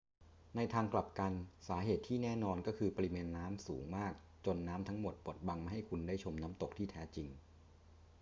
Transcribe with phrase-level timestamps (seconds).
[0.55, 1.33] ในทางกลับกัน
[1.67, 4.13] สาเหตุที่แน่นอนก็คือปริมาณน้ำสูงมาก
[4.45, 7.27] จนน้ำทั้งหมดบดบังไม่ให้คุณได้ชมน้ำตกที่แท้จริง